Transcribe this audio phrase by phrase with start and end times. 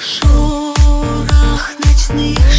[0.00, 2.51] Шорох ночных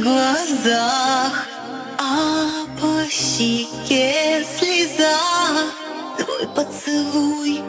[0.00, 1.46] глазах,
[1.98, 5.18] а по щеке слеза.
[6.18, 7.60] Твой поцелуй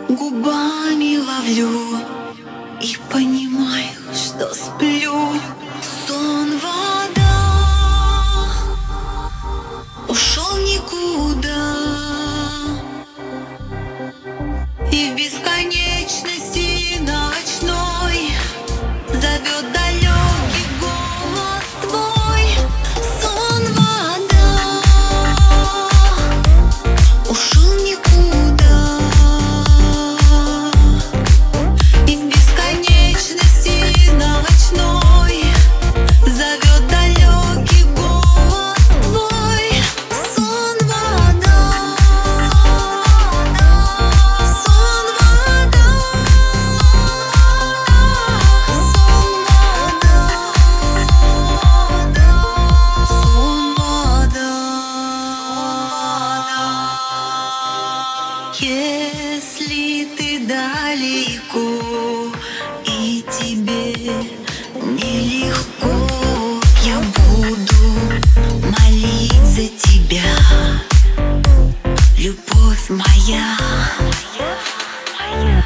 [58.65, 62.31] Если ты далеко
[62.85, 63.93] и тебе
[64.73, 66.07] нелегко,
[66.85, 67.83] я буду
[68.71, 70.23] молить за тебя,
[72.17, 73.57] любовь моя.
[73.99, 74.57] моя,
[75.19, 75.62] моя.